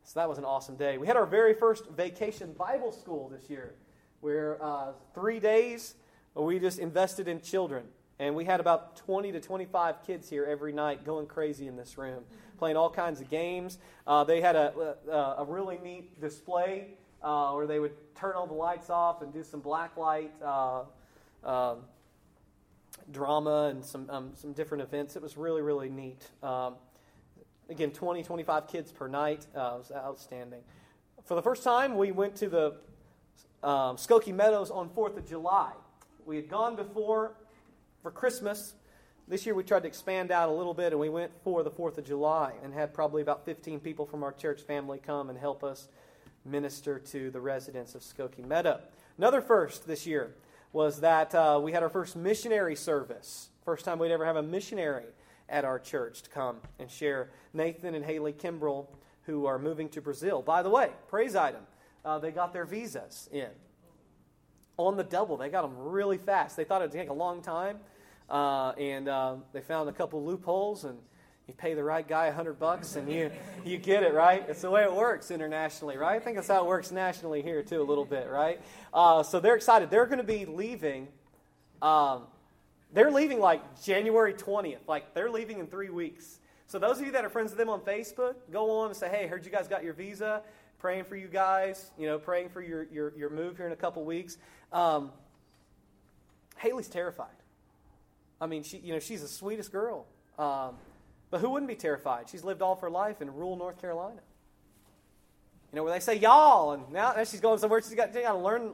[0.03, 0.97] So that was an awesome day.
[0.97, 3.75] We had our very first vacation Bible school this year,
[4.21, 5.95] where uh, three days
[6.33, 7.83] we just invested in children.
[8.19, 11.97] And we had about 20 to 25 kids here every night going crazy in this
[11.97, 12.23] room,
[12.57, 13.77] playing all kinds of games.
[14.07, 18.47] Uh, they had a, a, a, really neat display uh, where they would turn all
[18.47, 20.83] the lights off and do some black light uh,
[21.43, 21.79] um,
[23.11, 25.15] drama and some, um, some different events.
[25.15, 26.27] It was really, really neat.
[26.43, 26.75] Um,
[27.69, 29.45] again, 20, 25 kids per night.
[29.55, 30.61] Uh, was outstanding.
[31.25, 32.75] For the first time, we went to the
[33.63, 35.71] um, Skokie Meadows on 4th of July.
[36.25, 37.33] We had gone before
[38.01, 38.73] for Christmas.
[39.27, 41.71] This year we tried to expand out a little bit and we went for the
[41.71, 45.37] 4th of July and had probably about 15 people from our church family come and
[45.37, 45.89] help us
[46.45, 48.79] minister to the residents of Skokie Meadow.
[49.17, 50.35] Another first this year
[50.73, 54.41] was that uh, we had our first missionary service First time we'd ever have a
[54.41, 55.07] missionary
[55.49, 57.31] at our church to come and share.
[57.53, 58.87] Nathan and Haley Kimbrell,
[59.23, 60.41] who are moving to Brazil.
[60.41, 61.63] By the way, praise item.
[62.05, 63.49] Uh, they got their visas in
[64.77, 65.35] on the double.
[65.35, 66.55] They got them really fast.
[66.55, 67.79] They thought it'd take a long time,
[68.29, 70.85] uh, and uh, they found a couple loopholes.
[70.85, 70.97] And
[71.47, 73.31] you pay the right guy a hundred bucks, and you
[73.63, 74.43] you get it right.
[74.49, 76.15] It's the way it works internationally, right?
[76.15, 78.59] I think that's how it works nationally here too, a little bit, right?
[78.93, 79.89] Uh, so they're excited.
[79.89, 81.07] They're going to be leaving.
[81.81, 82.23] Um,
[82.93, 84.87] they're leaving like January 20th.
[84.87, 86.39] Like they're leaving in three weeks.
[86.67, 89.07] So those of you that are friends with them on Facebook, go on and say,
[89.07, 90.41] hey, heard you guys got your visa.
[90.79, 93.77] Praying for you guys, you know, praying for your, your, your move here in a
[93.77, 94.37] couple weeks.
[94.71, 95.11] Um,
[96.57, 97.29] Haley's terrified.
[98.39, 100.05] I mean, she, you know, she's the sweetest girl.
[100.37, 100.75] Um,
[101.29, 102.29] but who wouldn't be terrified?
[102.29, 104.21] She's lived all of her life in rural North Carolina.
[105.71, 107.81] You know, where they say y'all, and now, now she's going somewhere.
[107.81, 108.71] She's got, she's got to learn.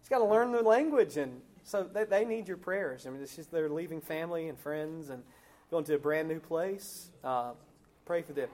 [0.00, 3.06] She's got to learn the language, and so they, they need your prayers.
[3.06, 5.22] I mean, it's just they're leaving family and friends and
[5.70, 7.10] going to a brand new place.
[7.24, 7.52] Uh,
[8.06, 8.48] pray for them.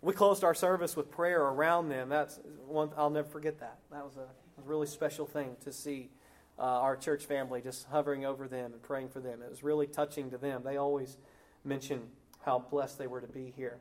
[0.00, 2.08] We closed our service with prayer around them.
[2.08, 2.90] That's one.
[2.96, 3.78] I'll never forget that.
[3.90, 6.10] That was a, a really special thing to see
[6.58, 9.42] uh, our church family just hovering over them and praying for them.
[9.42, 10.62] It was really touching to them.
[10.64, 11.18] They always
[11.64, 12.02] mention
[12.44, 13.78] how blessed they were to be here.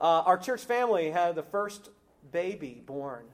[0.00, 1.90] Uh, our church family had the first
[2.32, 3.24] baby born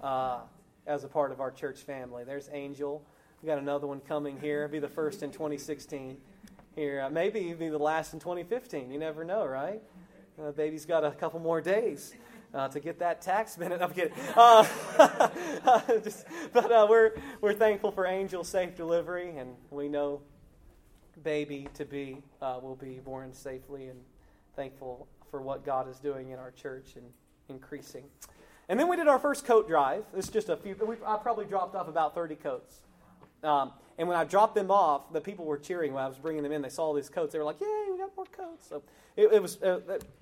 [0.00, 0.40] uh,
[0.86, 2.24] as a part of our church family.
[2.24, 3.04] There's Angel.
[3.42, 4.64] We got another one coming here.
[4.64, 6.16] It'll be the first in 2016.
[6.74, 8.90] Here, uh, maybe it'll be the last in 2015.
[8.90, 9.80] You never know, right?
[10.40, 12.14] Uh, baby's got a couple more days.
[12.54, 13.82] Uh, to get that tax benefit.
[13.82, 14.12] I'm kidding.
[14.34, 14.64] Uh,
[16.02, 20.22] just, but uh, we're, we're thankful for Angel's safe delivery, and we know
[21.22, 23.98] baby to be uh, will be born safely, and
[24.54, 27.04] thankful for what God is doing in our church and
[27.48, 28.04] increasing.
[28.68, 30.04] And then we did our first coat drive.
[30.16, 30.74] It's just a few.
[30.74, 32.80] We, I probably dropped off about 30 coats.
[33.42, 36.42] Um, and when I dropped them off, the people were cheering when I was bringing
[36.42, 36.62] them in.
[36.62, 37.32] They saw these coats.
[37.32, 38.82] They were like, "Yay, we got more coats!" So
[39.16, 39.80] it, it was uh,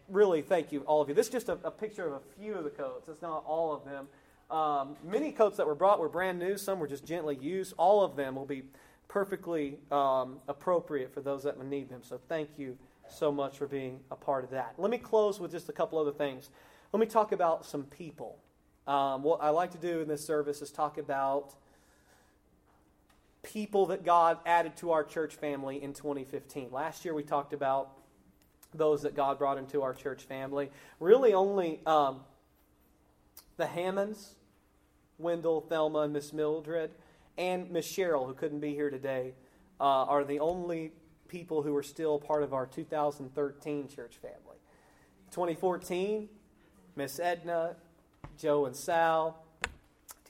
[0.09, 1.15] really thank you all of you.
[1.15, 3.09] This is just a, a, picture of a few of the coats.
[3.09, 4.09] It's not all of them.
[4.51, 6.57] Um, many coats that were brought were brand new.
[6.57, 7.75] Some were just gently used.
[7.79, 8.65] All of them will be
[9.09, 12.03] perfectly um, appropriate for those that need them.
[12.03, 12.77] So thank you
[13.09, 14.75] so much for being a part of that.
[14.79, 16.51] Let me close with just a couple other things.
[16.93, 18.39] Let me talk about some people.
[18.87, 21.55] Um, what I like to do in this service is talk about
[23.43, 26.71] people that God added to our church family in 2015.
[26.71, 27.91] Last year we talked about
[28.75, 30.71] those that God brought into our church family.
[30.99, 32.21] Really, only um,
[33.57, 34.35] the Hammonds,
[35.19, 36.91] Wendell, Thelma, and Miss Mildred,
[37.37, 39.35] and Miss Cheryl, who couldn't be here today,
[39.81, 40.93] uh, are the only
[41.29, 44.59] people who are still part of our 2013 church family.
[45.31, 46.29] 2014,
[46.97, 47.77] Miss Edna,
[48.39, 49.45] Joe and Sal,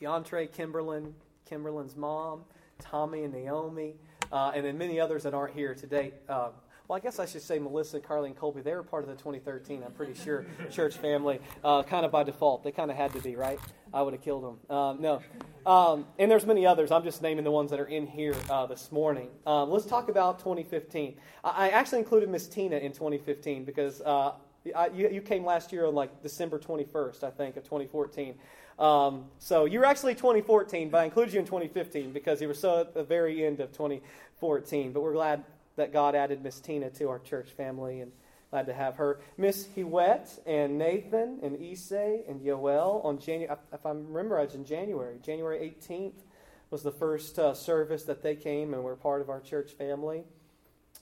[0.01, 1.15] DeAndre Kimberlin,
[1.47, 2.45] Kimberlin's mom,
[2.79, 3.97] Tommy and Naomi,
[4.33, 6.13] uh, and then many others that aren't here today.
[6.29, 6.51] Uh,
[6.87, 8.61] well, I guess I should say Melissa, Carly, and Colby.
[8.61, 12.25] They were part of the 2013, I'm pretty sure, church family, uh, kind of by
[12.25, 12.63] default.
[12.63, 13.59] They kind of had to be, right?
[13.93, 14.77] I would have killed them.
[14.77, 15.23] Um, no.
[15.65, 16.91] Um, and there's many others.
[16.91, 19.29] I'm just naming the ones that are in here uh, this morning.
[19.47, 21.17] Um, let's talk about 2015.
[21.43, 24.33] I, I actually included Miss Tina in 2015 because uh,
[24.77, 28.35] I, you, you, came last year on like December 21st, I think, of 2014.
[28.79, 32.81] Um, so you're actually 2014, but I included you in 2015 because you were so
[32.81, 34.93] at the very end of 2014.
[34.93, 35.45] But we're glad
[35.77, 38.13] that God added Miss Tina to our church family and
[38.51, 39.19] glad to have her.
[39.37, 44.65] Miss Hewett and Nathan and Issei and Yoel on January, if I remember, it's in
[44.65, 45.19] January.
[45.23, 46.23] January 18th
[46.71, 50.25] was the first uh, service that they came and were part of our church family.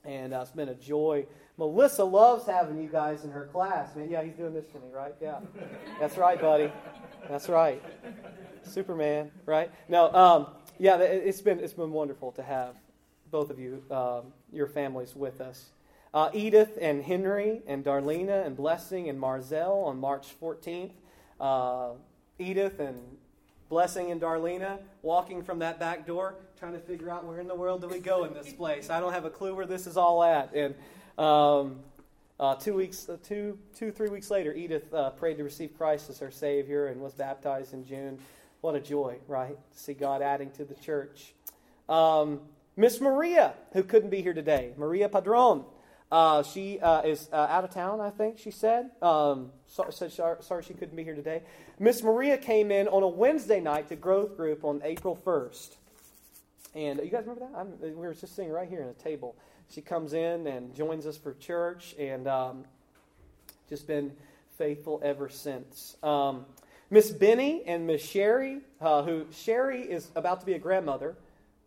[0.04, 1.26] And uh, it's been a joy.
[1.58, 3.94] Melissa loves having you guys in her class.
[3.94, 5.14] Man, yeah, he's doing this for me, right?
[5.20, 5.40] Yeah.
[6.00, 6.72] That's right, buddy.
[7.28, 7.82] That's right.
[8.64, 9.70] Superman, right?
[9.88, 10.46] No, um,
[10.78, 12.76] yeah, it's been it's been wonderful to have
[13.32, 15.70] both of you, um, your families, with us.
[16.14, 20.90] Uh, Edith and Henry and Darlena and Blessing and Marzell on March 14th.
[21.40, 21.92] Uh,
[22.38, 23.00] Edith and
[23.70, 27.54] Blessing and Darlena walking from that back door, trying to figure out where in the
[27.54, 28.90] world do we go in this place.
[28.90, 30.52] I don't have a clue where this is all at.
[30.54, 30.74] And
[31.18, 31.80] um,
[32.38, 36.10] uh, two weeks, uh, two, two, three weeks later, Edith uh, prayed to receive Christ
[36.10, 38.18] as her Savior and was baptized in June.
[38.60, 39.56] What a joy, right?
[39.72, 41.33] To see God adding to the church.
[41.88, 42.40] Um,
[42.77, 45.64] Miss Maria, who couldn't be here today, Maria Padron.
[46.10, 48.90] Uh, she uh, is uh, out of town, I think she said.
[49.00, 51.42] Um, so, so, sorry she couldn't be here today.
[51.79, 55.77] Miss Maria came in on a Wednesday night to growth group on April 1st.
[56.75, 57.58] And you guys remember that?
[57.58, 59.37] I'm, we were just sitting right here at a table
[59.73, 62.64] she comes in and joins us for church and um,
[63.68, 64.12] just been
[64.58, 65.96] faithful ever since.
[66.02, 66.44] Um,
[66.90, 71.16] Miss Benny and Miss Sherry, uh, who Sherry is about to be a grandmother.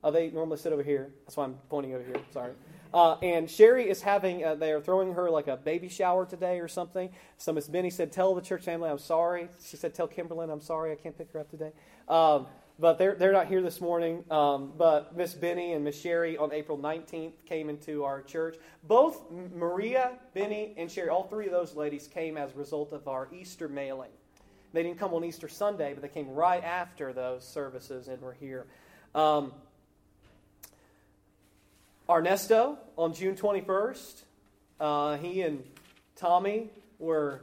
[0.06, 1.10] Uh, they normally sit over here.
[1.26, 2.22] That's why I'm pointing over here.
[2.32, 2.54] Sorry.
[2.94, 6.60] Uh, and Sherry is having, uh, they are throwing her like a baby shower today
[6.60, 7.10] or something.
[7.38, 9.50] So Miss Benny said, Tell the church family I'm sorry.
[9.66, 11.72] She said, Tell Kimberlyn I'm sorry I can't pick her up today.
[12.08, 12.46] Um,
[12.78, 14.24] but they're, they're not here this morning.
[14.30, 18.58] Um, but Miss Benny and Miss Sherry on April 19th came into our church.
[18.84, 23.08] Both Maria, Benny, and Sherry, all three of those ladies came as a result of
[23.08, 24.12] our Easter mailing.
[24.72, 28.34] They didn't come on Easter Sunday, but they came right after those services and were
[28.40, 28.68] here.
[29.16, 29.54] Um,
[32.10, 34.24] Ernesto on June 21st,
[34.80, 35.64] uh, he and
[36.16, 37.42] Tommy were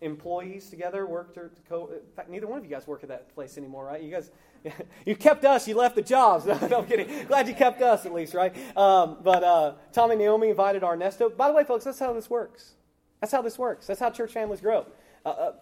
[0.00, 3.32] employees together, worked or co- in fact, neither one of you guys work at that
[3.34, 4.02] place anymore, right?
[4.02, 4.30] You guys,
[5.06, 6.46] you kept us, you left the jobs.
[6.46, 7.26] no, I'm kidding.
[7.26, 8.54] Glad you kept us at least, right?
[8.76, 11.30] Um, but uh, Tommy and Naomi invited Ernesto.
[11.30, 12.74] By the way, folks, that's how this works.
[13.20, 13.86] That's how this works.
[13.86, 14.86] That's how church families grow.
[15.24, 15.52] Uh, uh,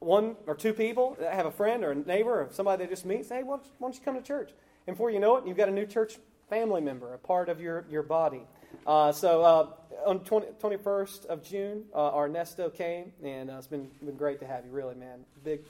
[0.00, 3.24] one or two people have a friend or a neighbor or somebody they just meet,
[3.24, 4.50] say, hey, why don't you come to church?
[4.86, 6.18] And before you know it, you've got a new church
[6.50, 8.42] family member, a part of your, your body.
[8.84, 9.66] Uh, so uh,
[10.04, 14.46] on 20, 21st of June, uh, Ernesto came, and uh, it's been, been great to
[14.46, 15.20] have you, really, man.
[15.44, 15.60] Big,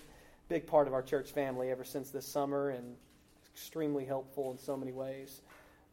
[0.49, 2.97] big part of our church family ever since this summer, and
[3.53, 5.43] extremely helpful in so many ways.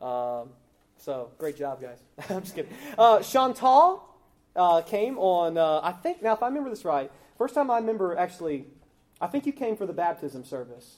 [0.02, 0.50] Um,
[0.98, 2.00] so great job, guys.
[2.30, 2.72] I'm just kidding.
[2.98, 4.08] Uh, Chantal
[4.56, 8.18] uh, came on, I think, now if I remember this right, first time I remember
[8.18, 8.66] actually,
[9.20, 10.98] I think you came for the baptism service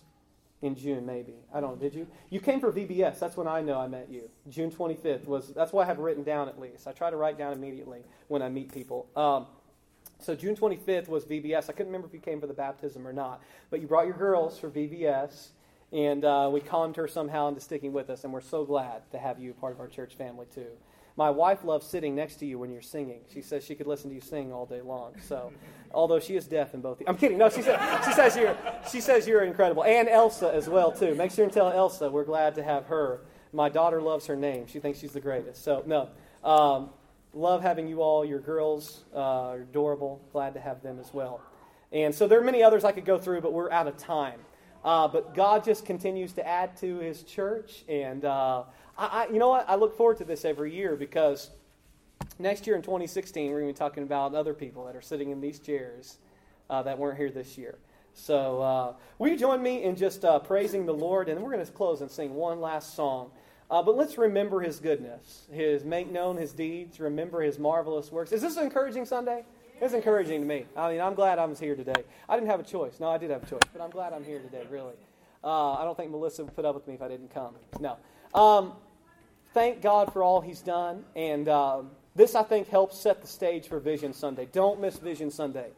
[0.62, 1.36] in June, maybe.
[1.54, 1.80] I don't.
[1.80, 2.08] Did you?
[2.30, 3.20] You came for VBS.
[3.20, 4.30] That's when I know I met you.
[4.50, 5.54] June 25th was.
[5.54, 6.88] That's why I have written down at least.
[6.88, 9.08] I try to write down immediately when I meet people.
[9.16, 9.48] Um,
[10.20, 11.70] so June 25th was VBS.
[11.70, 14.18] I couldn't remember if you came for the baptism or not, but you brought your
[14.18, 15.50] girls for VBS,
[15.94, 19.18] and uh, we conned her somehow into sticking with us, and we're so glad to
[19.18, 20.68] have you part of our church family too.
[21.20, 23.20] My wife loves sitting next to you when you're singing.
[23.34, 25.20] She says she could listen to you sing all day long.
[25.20, 25.52] So,
[25.94, 27.02] although she is deaf in both.
[27.06, 27.38] I'm kidding.
[27.38, 28.58] No, she says she says you're
[28.90, 31.16] she says you're incredible, and Elsa as well too.
[31.16, 33.20] Make sure and tell Elsa we're glad to have her.
[33.52, 34.66] My daughter loves her name.
[34.66, 35.62] She thinks she's the greatest.
[35.62, 36.08] So no,
[36.50, 36.92] um,
[37.34, 38.24] love having you all.
[38.24, 40.22] Your girls uh, are adorable.
[40.32, 41.42] Glad to have them as well.
[41.92, 44.40] And so there are many others I could go through, but we're out of time.
[44.86, 48.64] Uh, but God just continues to add to His church, and uh,
[49.00, 49.70] I, you know what?
[49.70, 51.52] I look forward to this every year because
[52.38, 55.30] next year in 2016, we're going to be talking about other people that are sitting
[55.30, 56.18] in these chairs
[56.70, 57.78] uh, that weren't here this year.
[58.14, 61.30] So, uh, will you join me in just uh, praising the Lord?
[61.30, 63.32] And we're going to close and sing one last song.
[63.72, 68.32] Uh, but let's remember His goodness, His make known His deeds, remember His marvelous works.
[68.32, 69.44] Is this an encouraging Sunday?
[69.80, 70.66] It's encouraging to me.
[70.76, 72.04] I mean, I'm glad I was here today.
[72.28, 73.00] I didn't have a choice.
[73.00, 74.96] No, I did have a choice, but I'm glad I'm here today, really.
[75.42, 77.54] Uh, I don't think Melissa would put up with me if I didn't come.
[77.80, 77.98] No.
[78.34, 78.74] Um,
[79.54, 81.04] thank God for all He's done.
[81.16, 84.48] And um, this, I think, helps set the stage for Vision Sunday.
[84.52, 85.70] Don't miss Vision Sunday.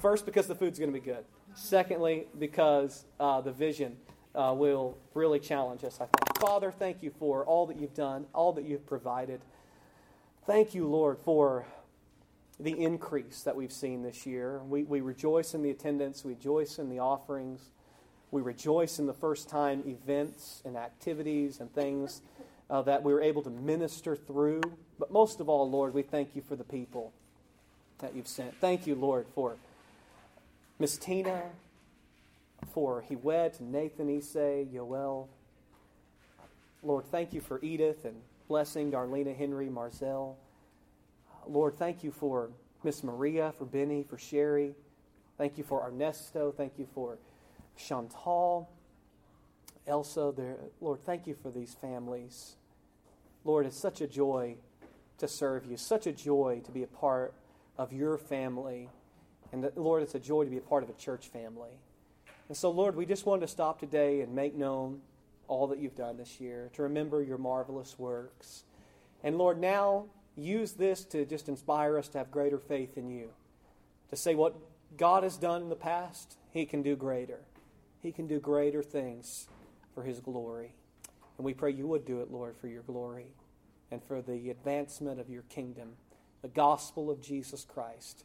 [0.00, 1.24] First, because the food's going to be good.
[1.54, 3.96] Secondly, because uh, the vision
[4.34, 6.38] uh, will really challenge us, I think.
[6.38, 9.40] Father, thank you for all that you've done, all that you've provided.
[10.46, 11.66] Thank you, Lord, for
[12.60, 14.60] the increase that we've seen this year.
[14.62, 17.70] We, we rejoice in the attendance, we rejoice in the offerings,
[18.30, 22.22] we rejoice in the first time events and activities and things
[22.70, 24.60] uh, that we were able to minister through.
[24.98, 27.12] But most of all, Lord, we thank you for the people
[27.98, 28.54] that you've sent.
[28.60, 29.56] Thank you, Lord, for
[30.78, 31.42] Miss Tina,
[32.72, 35.26] for Hewet, Nathan, Issei, Yoel.
[36.82, 38.16] Lord, thank you for Edith and
[38.46, 40.34] blessing Darlena Henry, Marzell.
[41.48, 42.50] Lord, thank you for
[42.84, 44.74] Miss Maria, for Benny, for Sherry.
[45.36, 46.52] Thank you for Ernesto.
[46.56, 47.18] Thank you for
[47.76, 48.68] Chantal,
[49.88, 50.32] Elsa.
[50.80, 52.56] Lord, thank you for these families.
[53.44, 54.56] Lord, it's such a joy
[55.18, 57.34] to serve you, such a joy to be a part
[57.76, 58.88] of your family.
[59.52, 61.70] And that, Lord, it's a joy to be a part of a church family.
[62.48, 65.00] And so, Lord, we just wanted to stop today and make known
[65.48, 68.64] all that you've done this year, to remember your marvelous works.
[69.24, 70.04] And Lord, now
[70.36, 73.30] use this to just inspire us to have greater faith in you.
[74.10, 74.54] To say what
[74.98, 77.40] God has done in the past, He can do greater.
[78.02, 79.48] He can do greater things
[79.98, 80.70] for His glory.
[81.38, 83.26] And we pray you would do it, Lord, for your glory
[83.90, 85.94] and for the advancement of your kingdom,
[86.40, 88.22] the gospel of Jesus Christ.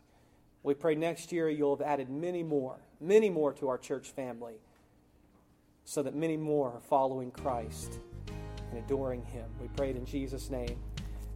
[0.61, 4.61] We pray next year you'll have added many more, many more to our church family,
[5.83, 7.97] so that many more are following Christ
[8.69, 9.45] and adoring Him.
[9.59, 10.77] We pray it in Jesus' name.